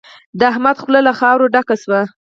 [0.39, 2.01] د احمد خوله له خاورو ډکه شوه.